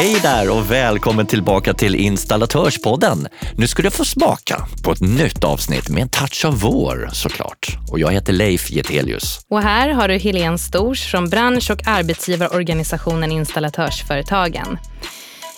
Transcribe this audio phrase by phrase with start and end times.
[0.00, 3.28] Hej där och välkommen tillbaka till Installatörspodden.
[3.56, 7.76] Nu ska du få smaka på ett nytt avsnitt med en touch av vår såklart.
[7.90, 9.46] Och jag heter Leif Getelius.
[9.50, 14.78] Och här har du Helene Stors från bransch och arbetsgivarorganisationen Installatörsföretagen.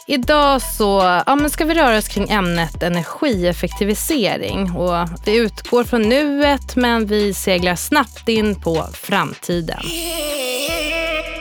[0.06, 4.70] Idag så ja, men ska vi röra oss kring ämnet energieffektivisering.
[4.70, 9.82] Och vi utgår från nuet men vi seglar snabbt in på framtiden.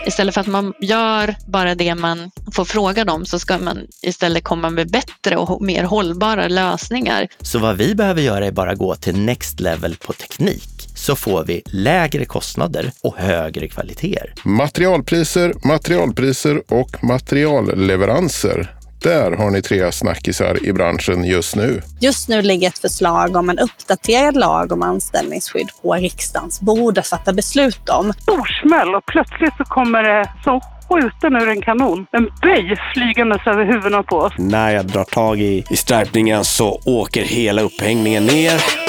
[0.05, 4.43] Istället för att man gör bara det man får frågan om så ska man istället
[4.43, 7.27] komma med bättre och mer hållbara lösningar.
[7.41, 11.43] Så vad vi behöver göra är bara gå till next level på teknik så får
[11.43, 14.33] vi lägre kostnader och högre kvaliteter.
[14.43, 18.80] Materialpriser, materialpriser och materialleveranser.
[19.03, 21.81] Där har ni tre snackisar i branschen just nu.
[21.99, 27.07] Just nu ligger ett förslag om en uppdaterad lag om anställningsskydd på riksdagens bord att
[27.07, 28.13] fatta beslut om.
[28.13, 32.05] Storsmäll och plötsligt så kommer det som skjuten ur en kanon.
[32.11, 34.33] En böj flygandes över huvudena på oss.
[34.37, 38.80] När jag drar tag i, i stripningen så åker hela upphängningen ner.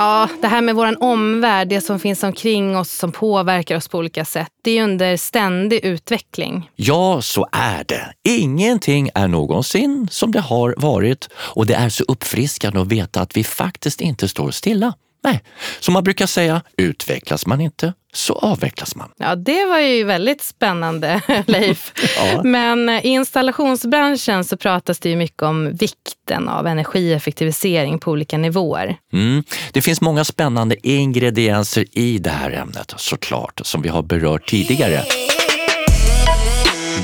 [0.00, 3.98] Ja, det här med vår omvärld, det som finns omkring oss som påverkar oss på
[3.98, 6.70] olika sätt, det är under ständig utveckling.
[6.76, 8.12] Ja, så är det.
[8.24, 13.36] Ingenting är någonsin som det har varit och det är så uppfriskande att veta att
[13.36, 14.92] vi faktiskt inte står stilla.
[15.24, 15.42] Nej,
[15.80, 19.10] som man brukar säga, utvecklas man inte så avvecklas man.
[19.16, 21.92] Ja, det var ju väldigt spännande, Leif.
[22.16, 22.42] ja.
[22.42, 28.96] Men i installationsbranschen så pratas det ju mycket om vikten av energieffektivisering på olika nivåer.
[29.12, 29.42] Mm.
[29.72, 35.04] Det finns många spännande ingredienser i det här ämnet, såklart, som vi har berört tidigare.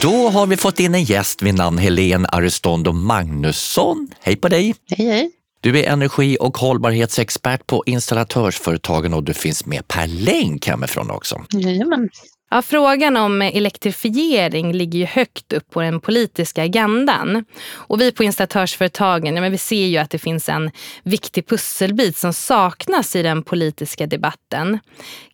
[0.00, 4.08] Då har vi fått in en gäst vid namn Helene Arestondo Magnusson.
[4.20, 4.74] Hej på dig!
[4.96, 5.30] Hej, hej!
[5.60, 11.44] Du är energi och hållbarhetsexpert på installatörsföretagen och du finns med per länk hemifrån också.
[11.52, 12.08] Jajamän.
[12.50, 17.44] Ja, frågan om elektrifiering ligger ju högt upp på den politiska agendan.
[17.72, 20.70] Och vi på installatörsföretagen ja, men vi ser ju att det finns en
[21.02, 24.78] viktig pusselbit som saknas i den politiska debatten.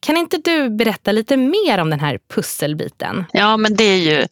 [0.00, 3.24] Kan inte du berätta lite mer om den här pusselbiten?
[3.32, 4.26] Ja, men det är ju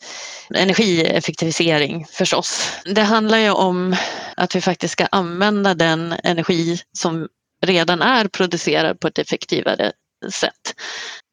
[0.54, 2.72] energieffektivisering förstås.
[2.84, 3.97] Det handlar ju om
[4.37, 7.28] att vi faktiskt ska använda den energi som
[7.66, 9.93] redan är producerad på ett effektivare
[10.33, 10.75] sätt.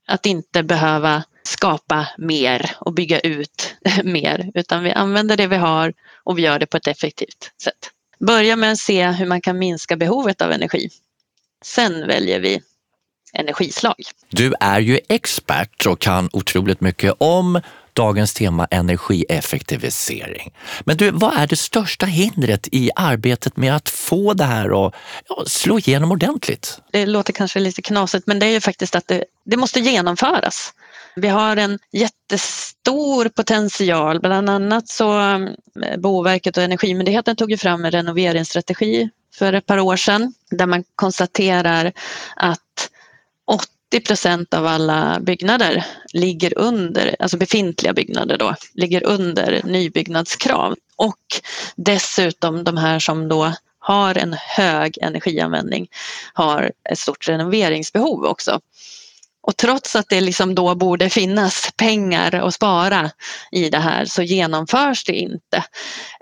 [0.08, 5.94] Att inte behöva skapa mer och bygga ut mer, utan vi använder det vi har
[6.24, 7.92] och vi gör det på ett effektivt sätt.
[8.20, 10.90] Börja med att se hur man kan minska behovet av energi.
[11.64, 12.62] Sen väljer vi
[13.34, 13.96] energislag.
[14.30, 17.62] Du är ju expert och kan otroligt mycket om
[17.94, 20.54] dagens tema energieffektivisering.
[20.86, 24.94] Men du, vad är det största hindret i arbetet med att få det här att
[25.28, 26.82] ja, slå igenom ordentligt?
[26.92, 30.74] Det låter kanske lite knasigt, men det är ju faktiskt att det, det måste genomföras.
[31.20, 35.56] Vi har en jättestor potential, bland annat så mm,
[35.98, 40.84] Boverket och Energimyndigheten tog ju fram en renoveringsstrategi för ett par år sedan där man
[40.96, 41.94] konstaterar
[42.36, 42.90] att
[43.46, 50.76] 80 procent av alla byggnader ligger under, alltså befintliga byggnader då, ligger under nybyggnadskrav.
[50.96, 51.42] Och
[51.76, 55.88] dessutom de här som då har en hög energianvändning
[56.34, 58.60] har ett stort renoveringsbehov också.
[59.48, 63.12] Och trots att det liksom då borde finnas pengar att spara
[63.52, 65.64] i det här så genomförs det inte.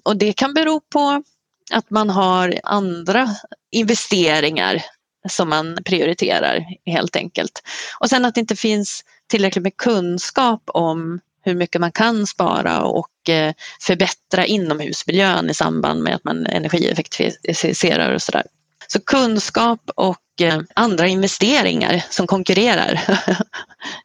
[0.04, 1.24] Och det kan bero på
[1.72, 3.30] att man har andra
[3.72, 4.84] investeringar
[5.30, 7.62] som man prioriterar helt enkelt.
[8.00, 12.84] Och sen att det inte finns tillräckligt med kunskap om hur mycket man kan spara
[12.84, 18.44] och eh, förbättra inomhusmiljön i samband med att man energieffektiviserar och sådär.
[18.88, 22.94] Så kunskap och eh, andra investeringar som konkurrerar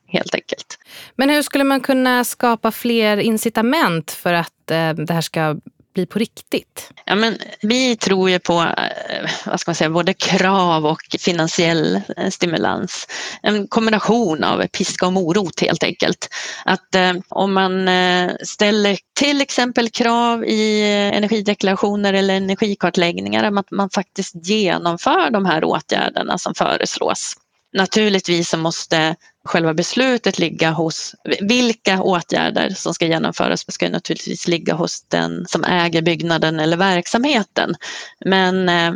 [0.07, 0.79] helt enkelt.
[1.17, 5.57] Men hur skulle man kunna skapa fler incitament för att eh, det här ska
[5.95, 6.93] bli på riktigt?
[7.05, 12.01] Ja, men vi tror ju på eh, vad ska man säga, både krav och finansiell
[12.17, 13.07] eh, stimulans.
[13.43, 16.29] En kombination av piska och morot helt enkelt.
[16.65, 23.71] Att eh, om man eh, ställer till exempel krav i eh, energideklarationer eller energikartläggningar, att
[23.71, 27.35] man faktiskt genomför de här åtgärderna som föreslås.
[27.73, 34.75] Naturligtvis så måste själva beslutet ligga hos, vilka åtgärder som ska genomföras ska naturligtvis ligga
[34.75, 37.75] hos den som äger byggnaden eller verksamheten.
[38.25, 38.93] Men eh,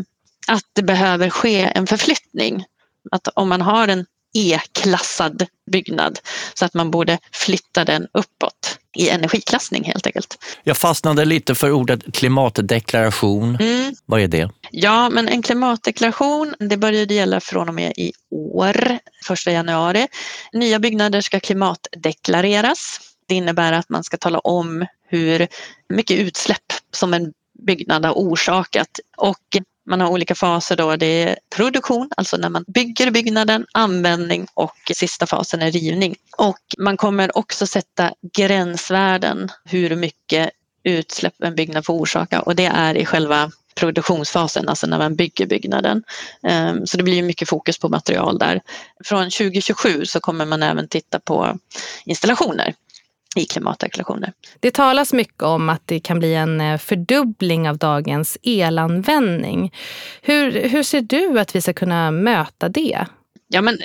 [0.49, 2.64] att det behöver ske en förflyttning.
[3.11, 6.19] Att om man har en E-klassad byggnad
[6.55, 8.64] så att man borde flytta den uppåt
[8.94, 10.44] i energiklassning helt enkelt.
[10.62, 13.56] Jag fastnade lite för ordet klimatdeklaration.
[13.61, 13.94] Mm.
[14.06, 14.50] Vad är det?
[14.70, 18.99] Ja, men en klimatdeklaration, det började gälla från och med i år,
[19.31, 20.06] 1 januari.
[20.52, 23.00] Nya byggnader ska klimatdeklareras.
[23.26, 25.46] Det innebär att man ska tala om hur
[25.88, 27.32] mycket utsläpp som en
[27.67, 29.56] byggnad har orsakat och
[29.87, 30.97] man har olika faser då.
[30.97, 36.17] Det är produktion, alltså när man bygger byggnaden, användning och sista fasen är rivning.
[36.39, 40.51] Och man kommer också sätta gränsvärden hur mycket
[40.83, 45.47] utsläpp en byggnad får orsaka och det är i själva produktionsfasen, alltså när man bygger
[45.47, 46.03] byggnaden.
[46.43, 48.61] Ehm, så det blir mycket fokus på material där.
[49.05, 51.59] Från 2027 så kommer man även titta på
[52.05, 52.75] installationer
[53.35, 54.33] i klimatdeklarationer.
[54.61, 59.75] Det talas mycket om att det kan bli en eh, fördubbling av dagens elanvändning.
[60.23, 63.07] Hur, hur ser du att vi ska kunna möta det?
[63.49, 63.79] Ja, men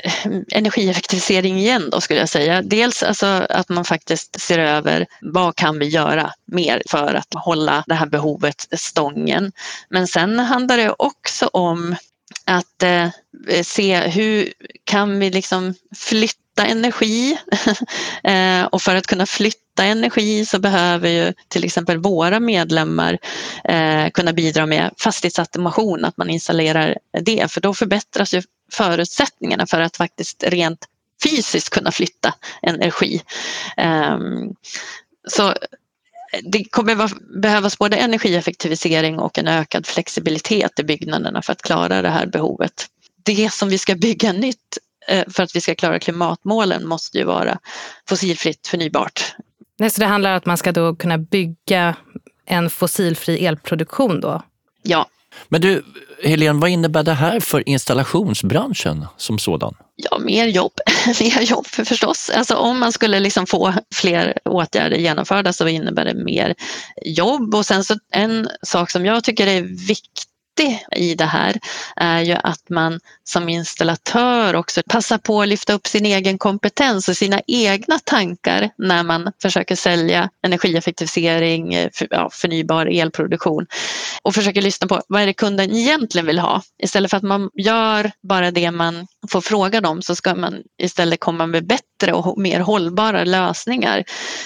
[0.51, 2.62] energieffektivisering igen då skulle jag säga.
[2.62, 7.84] Dels alltså att man faktiskt ser över vad kan vi göra mer för att hålla
[7.88, 9.52] det här behovet stången.
[9.90, 11.95] Men sen handlar det också om
[12.45, 13.10] att eh,
[13.63, 14.54] se hur
[14.84, 17.38] kan vi liksom flytta energi
[18.23, 23.17] eh, och för att kunna flytta energi så behöver ju till exempel våra medlemmar
[23.63, 28.41] eh, kunna bidra med fastighetsautomation, att man installerar det för då förbättras ju
[28.71, 30.85] förutsättningarna för att faktiskt rent
[31.23, 33.21] fysiskt kunna flytta energi.
[33.77, 34.53] Ehm,
[35.27, 35.53] så
[36.44, 36.95] det kommer
[37.41, 42.88] behövas både energieffektivisering och en ökad flexibilitet i byggnaderna för att klara det här behovet.
[43.23, 44.77] Det som vi ska bygga nytt
[45.28, 47.60] för att vi ska klara klimatmålen måste ju vara
[48.10, 49.36] fossilfritt förnybart.
[49.78, 51.96] Nej, så det handlar om att man ska då kunna bygga
[52.46, 54.42] en fossilfri elproduktion då?
[54.84, 55.07] Ja.
[55.50, 55.84] Men du,
[56.24, 59.75] Helene, vad innebär det här för installationsbranschen som sådan?
[59.96, 60.74] Ja, mer jobb.
[61.07, 62.30] mer jobb förstås.
[62.30, 66.56] Alltså om man skulle liksom få fler åtgärder genomförda så innebär det mer
[67.06, 67.56] jobb.
[67.56, 70.29] Och sen så en sak som jag tycker är viktig
[70.95, 71.59] i det här
[71.95, 77.09] är ju att man som installatör också passar på att lyfta upp sin egen kompetens
[77.09, 81.89] och sina egna tankar när man försöker sälja energieffektivisering, eh,
[82.31, 83.65] förnybar elproduktion
[84.23, 86.61] och försöker lyssna på vad är det kunden egentligen vill ha.
[86.83, 91.19] Istället för att man gör bara det man får frågan om så ska man istället
[91.19, 94.03] komma med bättre och mer hållbara lösningar.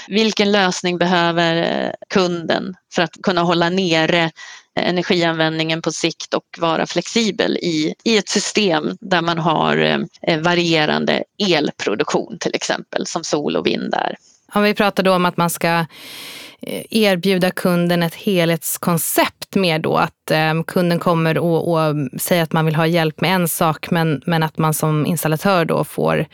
[0.08, 4.32] Vilken lösning behöver eh, kunden för att kunna hålla nere
[4.76, 9.78] energianvändningen på sikt och vara flexibel i, i ett system där man har
[10.22, 14.16] eh, varierande elproduktion till exempel som sol och vind är.
[14.54, 15.86] Om vi pratar då om att man ska
[16.62, 19.98] eh, erbjuda kunden ett helhetskoncept mer då.
[19.98, 23.92] Att eh, kunden kommer och, och säger att man vill ha hjälp med en sak
[23.92, 26.26] men, men att man som installatör då får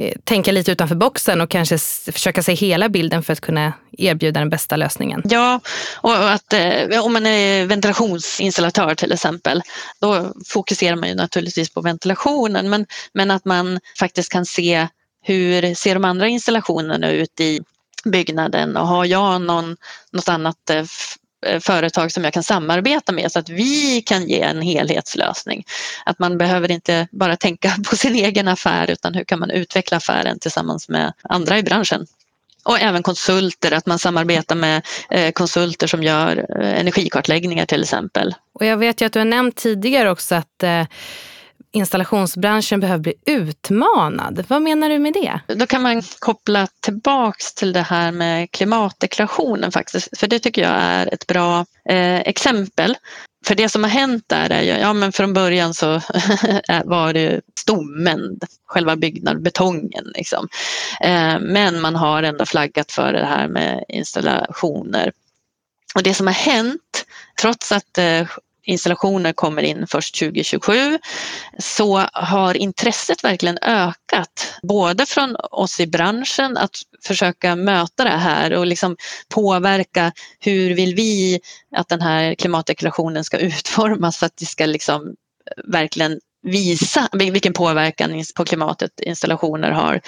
[0.00, 1.78] Eh, tänka lite utanför boxen och kanske
[2.12, 5.22] försöka se hela bilden för att kunna erbjuda den bästa lösningen.
[5.24, 5.60] Ja,
[5.96, 9.62] och att eh, om man är ventilationsinstallatör till exempel,
[10.00, 14.88] då fokuserar man ju naturligtvis på ventilationen men, men att man faktiskt kan se
[15.22, 17.60] hur ser de andra installationerna ut i
[18.04, 19.76] byggnaden och har jag någon,
[20.12, 20.84] något annat eh,
[21.46, 25.64] Eh, företag som jag kan samarbeta med så att vi kan ge en helhetslösning.
[26.04, 29.96] Att man behöver inte bara tänka på sin egen affär utan hur kan man utveckla
[29.96, 32.06] affären tillsammans med andra i branschen.
[32.64, 38.34] Och även konsulter, att man samarbetar med eh, konsulter som gör eh, energikartläggningar till exempel.
[38.52, 40.64] Och jag vet ju att du har nämnt tidigare också att
[41.78, 44.44] installationsbranschen behöver bli utmanad.
[44.48, 45.54] Vad menar du med det?
[45.54, 50.72] Då kan man koppla tillbaks till det här med klimatdeklarationen faktiskt, för det tycker jag
[50.72, 52.96] är ett bra eh, exempel.
[53.46, 55.86] För det som har hänt där är ju, ja men från början så
[56.84, 60.48] var det stommen, själva byggnaden, betongen liksom.
[61.00, 65.12] Eh, men man har ändå flaggat för det här med installationer.
[65.94, 67.06] Och det som har hänt,
[67.40, 68.26] trots att eh,
[68.68, 70.98] installationer kommer in först 2027
[71.58, 74.54] så har intresset verkligen ökat.
[74.62, 78.96] Både från oss i branschen att försöka möta det här och liksom
[79.28, 81.40] påverka hur vill vi
[81.76, 87.52] att den här klimatdeklarationen ska utformas så att det ska liksom eh, verkligen visa vilken
[87.52, 90.00] påverkan på klimatet installationer har.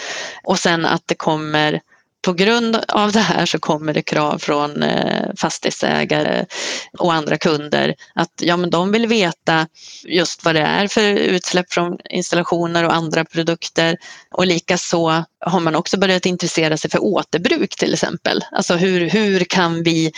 [0.45, 1.81] Och sen att det kommer
[2.23, 6.47] på grund av det här så kommer det krav från eh, fastighetsägare
[6.99, 9.67] och andra kunder att ja, men de vill veta
[10.05, 13.97] just vad det är för utsläpp från installationer och andra produkter.
[14.31, 18.45] Och likaså har man också börjat intressera sig för återbruk till exempel.
[18.53, 20.13] Alltså hur, hur kan vi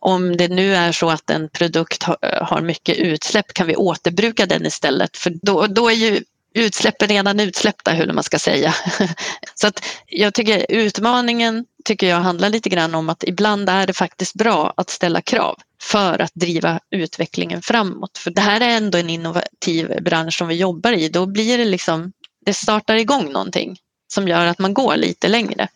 [0.00, 2.02] om det nu är så att en produkt
[2.40, 5.16] har mycket utsläpp, kan vi återbruka den istället?
[5.16, 6.22] För då, då är ju
[6.54, 8.74] utsläppen redan utsläppta, hur man ska säga.
[9.54, 13.92] Så att jag tycker utmaningen tycker jag handlar lite grann om att ibland är det
[13.92, 18.18] faktiskt bra att ställa krav för att driva utvecklingen framåt.
[18.18, 21.08] För det här är ändå en innovativ bransch som vi jobbar i.
[21.08, 22.12] Då blir det liksom,
[22.46, 23.78] det startar igång någonting
[24.12, 25.68] som gör att man går lite längre.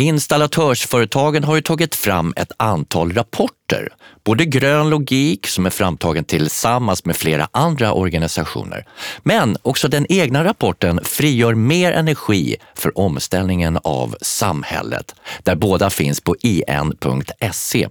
[0.00, 3.88] Installatörsföretagen har ju tagit fram ett antal rapporter.
[4.24, 8.86] Både Grön logik, som är framtagen tillsammans med flera andra organisationer,
[9.22, 16.20] men också den egna rapporten Frigör mer energi för omställningen av samhället, där båda finns
[16.20, 17.88] på in.se.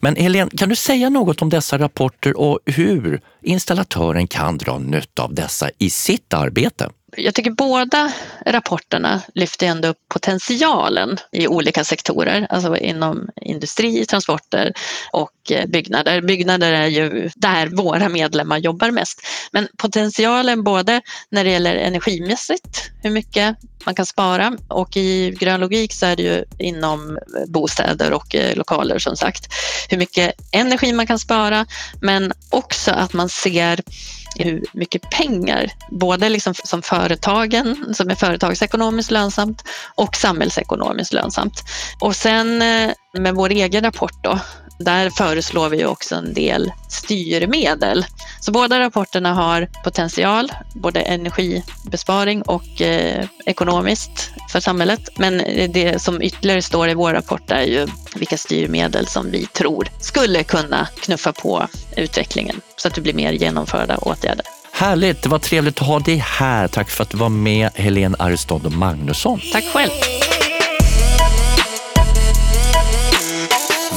[0.00, 5.22] Men Helene, kan du säga något om dessa rapporter och hur installatören kan dra nytta
[5.22, 6.90] av dessa i sitt arbete?
[7.16, 8.12] Jag tycker båda
[8.46, 14.72] rapporterna lyfter ändå upp potentialen i olika sektorer, alltså inom industri, transporter
[15.12, 16.20] och eh, byggnader.
[16.20, 19.20] Byggnader är ju där våra medlemmar jobbar mest.
[19.52, 21.00] Men potentialen både
[21.30, 26.16] när det gäller energimässigt, hur mycket man kan spara och i grön logik så är
[26.16, 29.54] det ju inom eh, bostäder och eh, lokaler som sagt
[29.88, 31.66] hur mycket energi man kan spara
[32.00, 33.80] men också att man ser
[34.36, 41.64] hur mycket pengar, både liksom som företagen, som är företagsekonomiskt lönsamt och samhällsekonomiskt lönsamt.
[42.00, 44.38] Och sen eh, med vår egen rapport då,
[44.80, 48.06] där föreslår vi också en del styrmedel.
[48.40, 55.08] Så båda rapporterna har potential, både energibesparing och eh, ekonomiskt för samhället.
[55.18, 55.38] Men
[55.72, 60.44] det som ytterligare står i vår rapport är ju vilka styrmedel som vi tror skulle
[60.44, 64.46] kunna knuffa på utvecklingen så att det blir mer genomförda åtgärder.
[64.72, 66.68] Härligt, det var trevligt att ha dig här.
[66.68, 69.40] Tack för att du var med, Helene Aristondo Magnusson.
[69.52, 69.90] Tack själv.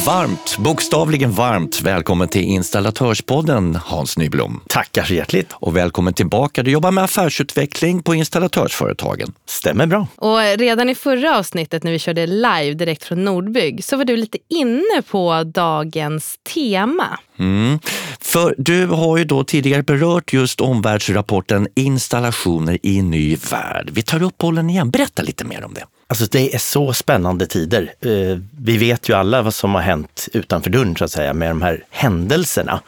[0.06, 4.62] Varmt, bokstavligen varmt välkommen till Installatörspodden Hans Nyblom.
[4.68, 5.48] Tackar så hjärtligt.
[5.54, 6.64] Och välkommen tillbaka.
[6.64, 9.34] Du jobbar med affärsutveckling på installatörsföretagen.
[9.46, 10.08] Stämmer bra.
[10.16, 14.18] Och redan i förra avsnittet när vi körde live direkt från Nordbygg så var du
[14.18, 17.20] lite inne på dagens tema.
[17.40, 17.80] Mm.
[18.20, 23.90] För du har ju då tidigare berört just omvärldsrapporten Installationer i ny värld.
[23.92, 24.90] Vi tar upp bollen igen.
[24.90, 25.86] Berätta lite mer om det.
[26.08, 27.94] Alltså det är så spännande tider.
[28.02, 31.50] Eh, vi vet ju alla vad som har hänt utanför dörren så att säga med
[31.50, 32.82] de här händelserna.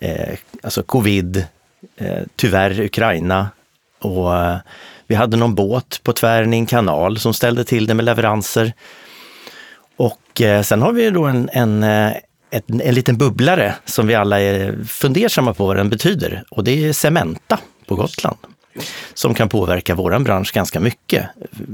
[0.00, 1.46] Eh, alltså covid,
[1.96, 3.48] eh, tyvärr Ukraina
[4.00, 4.56] och eh,
[5.06, 8.72] vi hade någon båt på tvären i en kanal som ställde till det med leveranser.
[9.96, 12.12] Och eh, sen har vi då en, en, eh,
[12.50, 16.84] en, en liten bubblare som vi alla är fundersamma på vad den betyder och det
[16.84, 18.36] är Cementa på Gotland
[19.14, 21.26] som kan påverka våran bransch ganska mycket.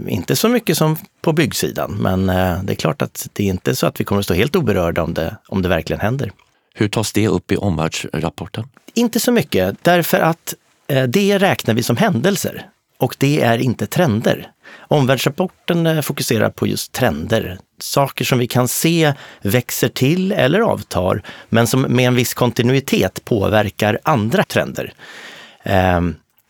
[0.08, 3.76] Inte så mycket som på byggsidan, men eh, det är klart att det är inte
[3.76, 6.32] så att vi kommer att stå helt oberörda om det, om det verkligen händer.
[6.74, 8.68] Hur tas det upp i omvärldsrapporten?
[8.94, 10.54] Inte så mycket, därför att
[10.88, 12.66] eh, det räknar vi som händelser
[12.98, 14.50] och det är inte trender.
[14.78, 19.12] Omvärldsrapporten eh, fokuserar på just trender, saker som vi kan se
[19.42, 24.92] växer till eller avtar, men som med en viss kontinuitet påverkar andra trender.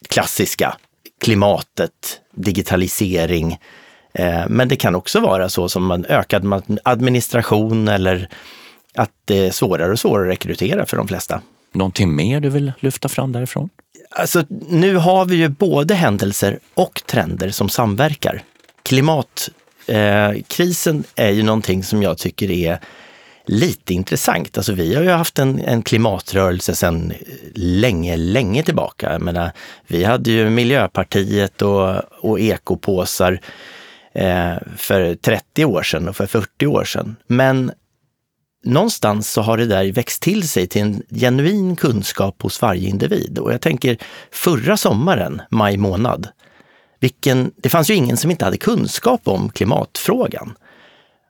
[0.08, 0.76] Klassiska,
[1.20, 3.58] klimatet, digitalisering.
[4.14, 8.28] Eh, men det kan också vara så som en ökad administration eller
[8.94, 11.42] att det är svårare och svårare att rekrytera för de flesta.
[11.72, 13.68] Någonting mer du vill lyfta fram därifrån?
[14.10, 18.42] Alltså, nu har vi ju både händelser och trender som samverkar.
[18.82, 22.80] Klimatkrisen eh, är ju någonting som jag tycker är
[23.46, 24.58] lite intressant.
[24.58, 27.12] Alltså vi har ju haft en, en klimatrörelse sedan
[27.54, 29.12] länge, länge tillbaka.
[29.12, 29.52] Jag menar,
[29.86, 33.40] vi hade ju Miljöpartiet och, och ekopåsar
[34.14, 37.16] eh, för 30 år sedan och för 40 år sedan.
[37.26, 37.72] Men
[38.64, 43.38] någonstans så har det där växt till sig till en genuin kunskap hos varje individ.
[43.38, 43.98] Och jag tänker
[44.32, 46.28] förra sommaren, maj månad,
[47.00, 50.54] vilken, det fanns ju ingen som inte hade kunskap om klimatfrågan.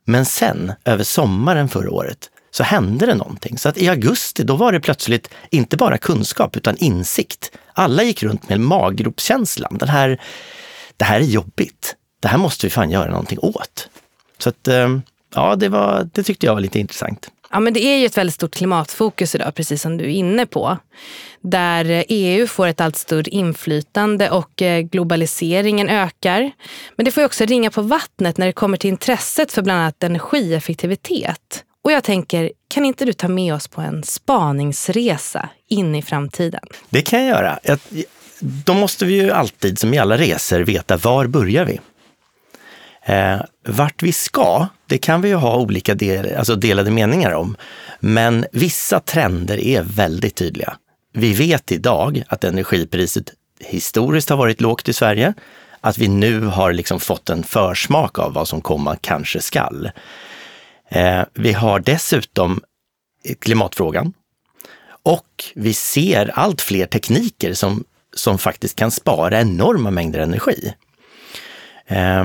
[0.09, 3.57] Men sen, över sommaren förra året, så hände det någonting.
[3.57, 7.51] Så att i augusti, då var det plötsligt inte bara kunskap utan insikt.
[7.73, 9.77] Alla gick runt med maggropskänslan.
[9.77, 10.21] Den här,
[10.97, 11.95] det här är jobbigt.
[12.19, 13.89] Det här måste vi fan göra någonting åt.
[14.37, 14.99] Så att, eh,
[15.35, 17.27] ja, det, var, det tyckte jag var lite intressant.
[17.49, 20.45] Ja, men det är ju ett väldigt stort klimatfokus idag, precis som du är inne
[20.45, 20.77] på.
[21.41, 26.51] Där EU får ett allt större inflytande och eh, globaliseringen ökar.
[26.95, 30.03] Men det får också ringa på vattnet när det kommer till intresset för bland annat
[30.03, 31.63] energieffektivitet.
[31.83, 36.63] Och jag tänker, kan inte du ta med oss på en spaningsresa in i framtiden?
[36.89, 37.59] Det kan jag göra.
[38.39, 41.79] Då måste vi ju alltid, som i alla resor, veta var börjar vi?
[43.07, 47.55] Eh, vart vi ska, det kan vi ju ha olika del, alltså delade meningar om.
[47.99, 50.77] Men vissa trender är väldigt tydliga.
[51.13, 55.33] Vi vet idag att energipriset historiskt har varit lågt i Sverige.
[55.81, 59.91] att vi nu har liksom fått en försmak av vad som komma kanske skall.
[60.89, 62.61] Eh, vi har dessutom
[63.39, 64.13] klimatfrågan
[65.03, 67.83] och vi ser allt fler tekniker som,
[68.15, 70.73] som faktiskt kan spara enorma mängder energi.
[71.87, 72.23] Eh,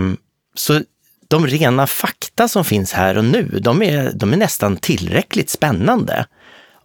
[0.54, 0.80] så
[1.28, 6.26] de rena fakta som finns här och nu, de är, de är nästan tillräckligt spännande.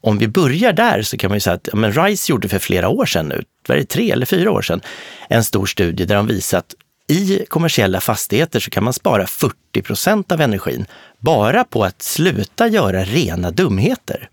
[0.02, 2.60] Om vi börjar där så kan man ju säga att ja, men RISE gjorde för
[2.60, 4.82] flera år sedan nu, var det tre eller fyra år sedan,
[5.30, 6.76] en stor studie där de visar att
[7.08, 10.86] i kommersiella fastigheter så kan man spara 40 procent av energin
[11.20, 14.30] bara på att sluta göra rena dumheter.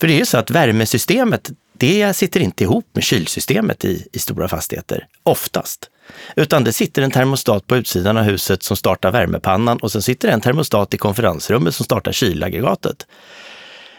[0.00, 1.50] För det är ju så att värmesystemet,
[1.84, 5.90] det sitter inte ihop med kylsystemet i, i stora fastigheter, oftast.
[6.36, 10.28] Utan det sitter en termostat på utsidan av huset som startar värmepannan och sen sitter
[10.28, 13.06] en termostat i konferensrummet som startar kylaggregatet.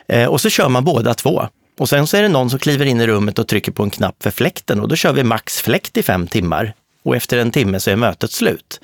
[0.07, 1.47] Eh, och så kör man båda två.
[1.79, 3.89] Och sen så är det någon som kliver in i rummet och trycker på en
[3.89, 6.73] knapp för fläkten och då kör vi max fläkt i fem timmar.
[7.03, 8.81] Och efter en timme så är mötet slut.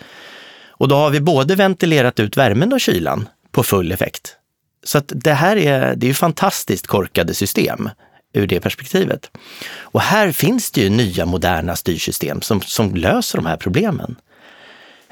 [0.67, 4.36] Och då har vi både ventilerat ut värmen och kylan på full effekt.
[4.84, 7.89] Så att det här är, det är fantastiskt korkade system
[8.34, 9.32] ur det perspektivet.
[9.80, 14.16] Och här finns det ju nya moderna styrsystem som, som löser de här problemen.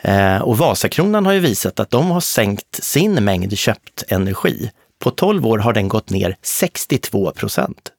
[0.01, 4.71] Eh, och Vasakronan har ju visat att de har sänkt sin mängd köpt energi.
[4.99, 7.91] På 12 år har den gått ner 62 procent.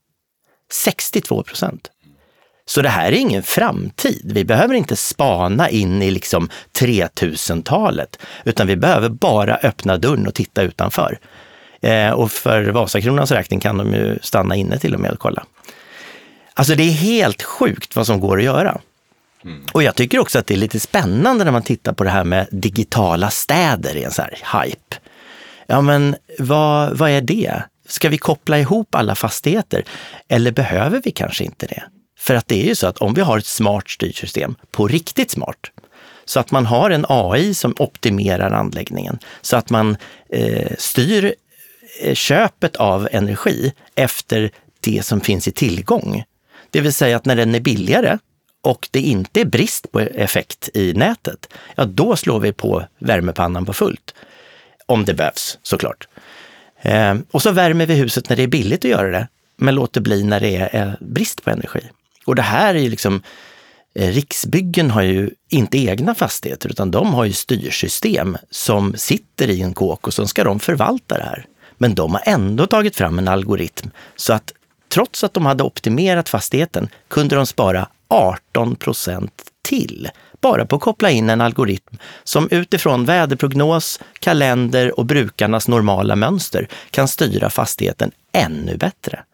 [0.84, 1.90] 62 procent!
[2.66, 4.30] Så det här är ingen framtid.
[4.34, 6.48] Vi behöver inte spana in i liksom
[6.78, 11.18] 3000-talet, utan vi behöver bara öppna dörren och titta utanför.
[11.80, 15.44] Eh, och för Vasakronans räkning kan de ju stanna inne till och med och kolla.
[16.54, 18.80] Alltså det är helt sjukt vad som går att göra.
[19.44, 19.64] Mm.
[19.72, 22.24] Och jag tycker också att det är lite spännande när man tittar på det här
[22.24, 24.96] med digitala städer i en sån här hype.
[25.66, 27.62] Ja, men vad, vad är det?
[27.88, 29.84] Ska vi koppla ihop alla fastigheter?
[30.28, 31.82] Eller behöver vi kanske inte det?
[32.18, 35.30] För att det är ju så att om vi har ett smart styrsystem, på riktigt
[35.30, 35.70] smart,
[36.24, 39.96] så att man har en AI som optimerar anläggningen, så att man
[40.32, 41.34] eh, styr
[42.00, 46.24] Eh, köpet av energi efter det som finns i tillgång.
[46.70, 48.18] Det vill säga att när den är billigare
[48.62, 53.66] och det inte är brist på effekt i nätet, ja då slår vi på värmepannan
[53.66, 54.14] på fullt.
[54.86, 56.08] Om det behövs såklart.
[56.82, 60.00] Ehm, och så värmer vi huset när det är billigt att göra det, men låter
[60.00, 61.80] bli när det är brist på energi.
[62.26, 63.22] Och det här är ju liksom,
[63.94, 69.62] eh, Riksbyggen har ju inte egna fastigheter, utan de har ju styrsystem som sitter i
[69.62, 71.46] en kåk och så ska de förvalta det här.
[71.82, 74.52] Men de har ändå tagit fram en algoritm så att
[74.88, 80.08] trots att de hade optimerat fastigheten kunde de spara 18 procent till
[80.40, 86.68] bara på att koppla in en algoritm som utifrån väderprognos, kalender och brukarnas normala mönster
[86.90, 89.24] kan styra fastigheten ännu bättre.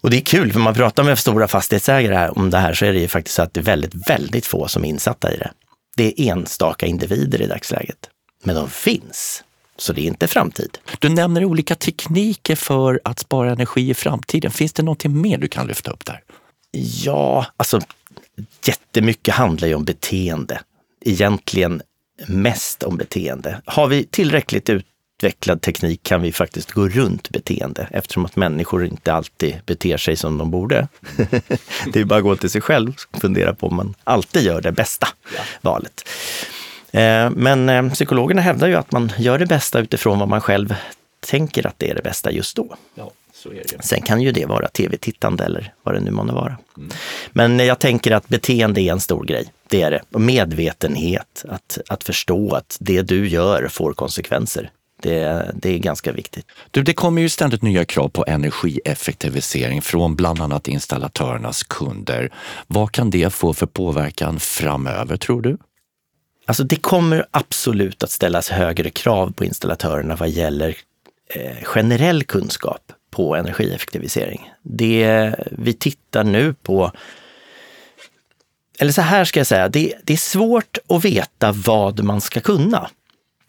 [0.00, 2.92] Och det är kul, för man pratar med stora fastighetsägare om det här så är
[2.92, 5.50] det ju faktiskt så att det är väldigt, väldigt få som är insatta i det.
[5.96, 8.10] Det är enstaka individer i dagsläget.
[8.44, 9.44] Men de finns.
[9.76, 10.78] Så det är inte framtid.
[10.98, 14.50] Du nämner olika tekniker för att spara energi i framtiden.
[14.50, 16.20] Finns det någonting mer du kan lyfta upp där?
[17.04, 17.80] Ja, alltså
[18.66, 20.60] jättemycket handlar ju om beteende.
[21.04, 21.82] Egentligen
[22.26, 23.62] mest om beteende.
[23.64, 24.86] Har vi tillräckligt ut
[25.22, 30.16] utvecklad teknik kan vi faktiskt gå runt beteende eftersom att människor inte alltid beter sig
[30.16, 30.88] som de borde.
[31.92, 34.60] det är bara att gå till sig själv och fundera på om man alltid gör
[34.60, 35.42] det bästa ja.
[35.60, 36.08] valet.
[36.92, 40.74] Eh, men eh, psykologerna hävdar ju att man gör det bästa utifrån vad man själv
[41.20, 42.76] tänker att det är det bästa just då.
[42.94, 43.10] Ja,
[43.80, 46.56] Sen kan ju det vara tv-tittande eller vad det nu månde vara.
[46.76, 46.90] Mm.
[47.32, 49.52] Men jag tänker att beteende är en stor grej.
[49.68, 50.02] Det är det.
[50.12, 54.70] Och medvetenhet, att, att förstå att det du gör får konsekvenser.
[55.02, 56.46] Det, det, är ganska viktigt.
[56.70, 62.32] Du, det kommer ju ständigt nya krav på energieffektivisering från bland annat installatörernas kunder.
[62.66, 65.58] Vad kan det få för påverkan framöver tror du?
[66.46, 70.76] Alltså det kommer absolut att ställas högre krav på installatörerna vad gäller
[71.34, 74.50] eh, generell kunskap på energieffektivisering.
[74.62, 76.92] Det, vi tittar nu på
[78.78, 82.40] eller så här ska jag säga, det, det är svårt att veta vad man ska
[82.40, 82.90] kunna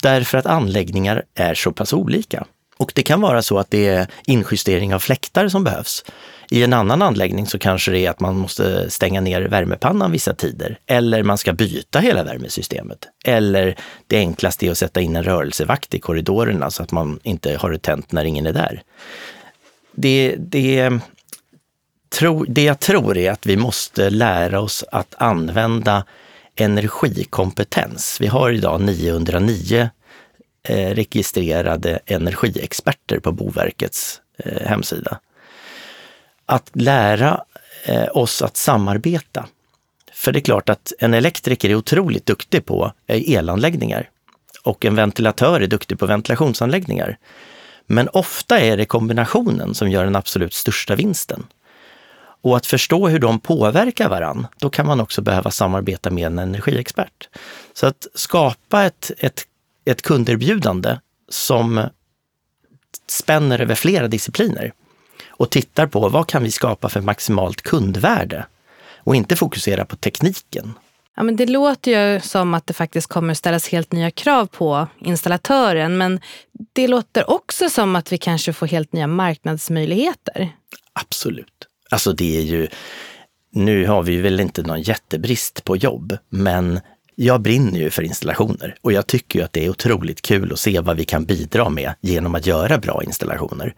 [0.02, 2.46] därför att anläggningar är så pass olika.
[2.78, 6.04] Och det kan vara så att det är injustering av fläktar som behövs.
[6.50, 10.34] I en annan anläggning så kanske det är att man måste stänga ner värmepannan vissa
[10.34, 10.80] tider.
[10.86, 13.08] Eller man ska byta hela värmesystemet.
[13.26, 13.76] Eller
[14.08, 17.72] det enklaste är att sätta in en rörelsevakt i korridorerna så att man inte har
[17.72, 18.84] det tänt när ingen är där.
[19.96, 21.00] Det, det,
[22.20, 26.06] tro, det jag tror är att vi måste lära oss att använda
[26.56, 28.18] energikompetens.
[28.22, 29.90] Vi har idag 909
[30.68, 35.20] Eh, registrerade energiexperter på Boverkets eh, hemsida.
[36.46, 37.44] Att lära
[37.86, 39.46] eh, oss att samarbeta.
[40.14, 44.10] För det är klart att en elektriker är otroligt duktig på elanläggningar
[44.64, 47.18] och en ventilatör är duktig på ventilationsanläggningar.
[47.86, 51.46] Men ofta är det kombinationen som gör den absolut största vinsten.
[52.42, 56.40] Och att förstå hur de påverkar varann, då kan man också behöva samarbeta med en
[56.40, 57.30] energiexpert.
[57.74, 59.44] Så att skapa ett, ett,
[59.86, 60.98] ett kunderbjudande
[61.30, 61.90] som
[63.08, 64.74] spänner över flera discipliner
[65.28, 68.46] och tittar på vad kan vi skapa för maximalt kundvärde
[68.98, 70.74] och inte fokusera på tekniken.
[71.16, 74.88] Ja, men det låter ju som att det faktiskt kommer ställas helt nya krav på
[75.00, 75.98] installatören.
[75.98, 76.20] Men
[76.74, 80.50] det låter också som att vi kanske får helt nya marknadsmöjligheter.
[80.94, 81.68] Absolut.
[81.90, 82.68] Alltså det är ju,
[83.52, 86.80] nu har vi väl inte någon jättebrist på jobb, men
[87.16, 90.60] jag brinner ju för installationer och jag tycker ju att det är otroligt kul att
[90.60, 93.76] se vad vi kan bidra med genom att göra bra installationer.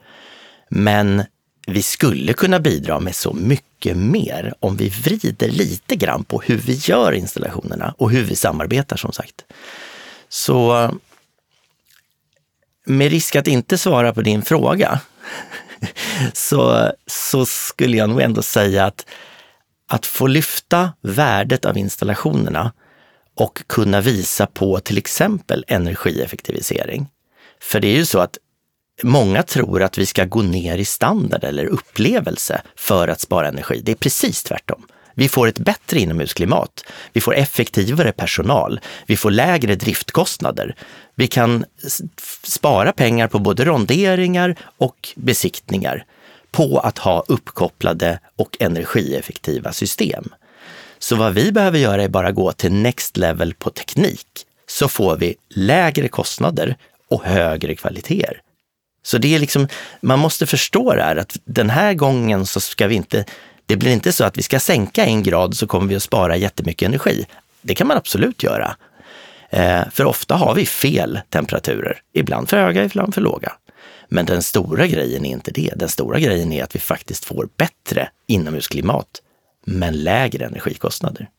[0.70, 1.24] Men
[1.68, 6.58] vi skulle kunna bidra med så mycket mer om vi vrider lite grann på hur
[6.58, 9.46] vi gör installationerna och hur vi samarbetar som sagt.
[10.30, 10.92] Så
[12.86, 15.00] med risk att inte svara på din fråga
[16.34, 19.06] så, så skulle jag nog ändå säga att
[19.88, 22.72] att få lyfta värdet av installationerna
[23.36, 27.08] och kunna visa på till exempel energieffektivisering.
[27.62, 28.38] För det är ju så att
[29.04, 33.82] Många tror att vi ska gå ner i standard eller upplevelse för att spara energi.
[33.86, 34.88] Det är precis tvärtom.
[35.14, 36.86] Vi får ett bättre inomhusklimat.
[37.14, 38.80] Vi får effektivare personal.
[39.08, 40.76] Vi får lägre driftkostnader.
[41.16, 41.66] Vi kan
[42.44, 46.06] spara pengar på både ronderingar och besiktningar
[46.52, 50.24] på att ha uppkopplade och energieffektiva system.
[51.06, 54.28] Så vad vi behöver göra är bara gå till next level på teknik,
[54.68, 56.76] så får vi lägre kostnader
[57.10, 58.42] och högre kvaliteter.
[59.04, 59.68] Så det är liksom,
[60.02, 63.26] man måste förstå det här att den här gången så ska vi inte,
[63.66, 66.38] det blir inte så att vi ska sänka en grad så kommer vi att spara
[66.38, 67.26] jättemycket energi.
[67.62, 68.76] Det kan man absolut göra.
[69.50, 73.54] Eh, för ofta har vi fel temperaturer, ibland för höga, ibland för låga.
[74.10, 75.74] Men den stora grejen är inte det.
[75.76, 79.22] Den stora grejen är att vi faktiskt får bättre inomhusklimat,
[79.66, 81.30] men lägre energikostnader.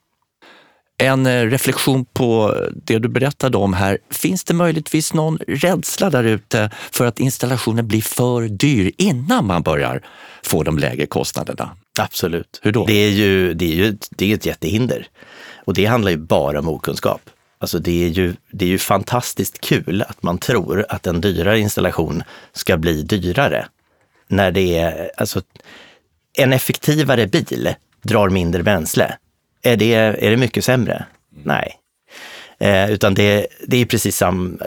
[0.99, 3.99] En eh, reflektion på det du berättade om här.
[4.11, 9.63] Finns det möjligtvis någon rädsla där ute för att installationen blir för dyr innan man
[9.63, 10.03] börjar
[10.43, 11.77] få de lägre kostnaderna?
[11.99, 12.61] Absolut.
[12.63, 12.87] Hur då?
[12.87, 15.09] Det är ju, det är ju det är ett jättehinder.
[15.65, 17.21] Och det handlar ju bara om okunskap.
[17.59, 21.61] Alltså det är, ju, det är ju fantastiskt kul att man tror att en dyrare
[21.61, 23.67] installation ska bli dyrare.
[24.29, 25.43] När det är, alltså,
[26.39, 27.75] en effektivare bil
[28.07, 29.17] drar mindre bränsle
[29.63, 31.05] är det, är det mycket sämre?
[31.45, 31.77] Nej.
[32.59, 34.59] Eh, utan det, det är precis samma,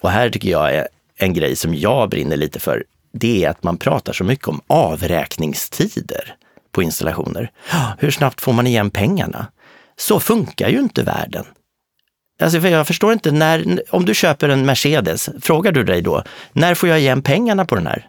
[0.00, 3.62] och här tycker jag är en grej som jag brinner lite för, det är att
[3.62, 6.34] man pratar så mycket om avräkningstider
[6.72, 7.50] på installationer.
[7.70, 9.46] Ah, hur snabbt får man igen pengarna?
[9.96, 11.44] Så funkar ju inte världen.
[12.42, 16.22] Alltså för jag förstår inte, när, om du köper en Mercedes, frågar du dig då,
[16.52, 18.08] när får jag igen pengarna på den här?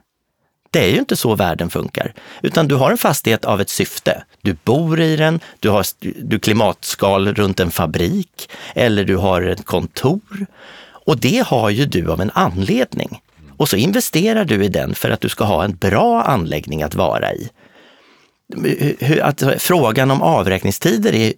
[0.75, 4.23] Det är ju inte så världen funkar, utan du har en fastighet av ett syfte.
[4.41, 9.65] Du bor i den, du har du klimatskal runt en fabrik eller du har ett
[9.65, 10.45] kontor.
[10.85, 13.21] Och det har ju du av en anledning.
[13.57, 16.95] Och så investerar du i den för att du ska ha en bra anläggning att
[16.95, 17.49] vara i.
[19.21, 21.33] Att, frågan om avräkningstider är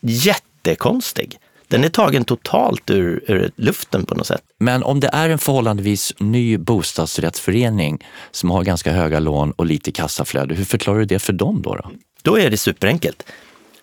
[0.00, 1.38] jättekonstig.
[1.70, 4.42] Den är tagen totalt ur, ur, luften på något sätt.
[4.58, 9.92] Men om det är en förhållandevis ny bostadsrättsförening som har ganska höga lån och lite
[9.92, 11.74] kassaflöde, hur förklarar du det för dem då?
[11.74, 11.90] Då,
[12.22, 13.22] då är det superenkelt.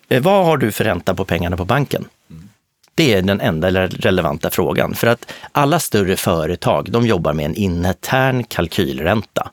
[0.08, 2.04] Eh, vad har du för ränta på pengarna på banken?
[2.94, 4.94] Det är den enda relevanta frågan.
[4.94, 9.50] För att alla större företag, de jobbar med en intern kalkylränta.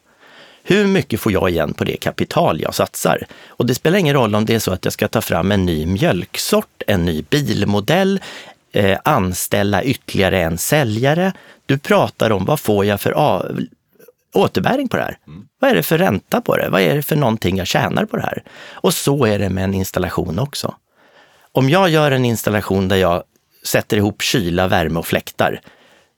[0.67, 3.25] Hur mycket får jag igen på det kapital jag satsar?
[3.47, 5.65] Och det spelar ingen roll om det är så att jag ska ta fram en
[5.65, 8.19] ny mjölksort, en ny bilmodell,
[8.71, 11.33] eh, anställa ytterligare en säljare.
[11.65, 13.59] Du pratar om vad får jag för av,
[14.33, 15.17] återbäring på det här?
[15.27, 15.47] Mm.
[15.59, 16.69] Vad är det för ränta på det?
[16.69, 18.43] Vad är det för någonting jag tjänar på det här?
[18.71, 20.75] Och så är det med en installation också.
[21.51, 23.23] Om jag gör en installation där jag
[23.63, 25.61] sätter ihop kyla, värme och fläktar,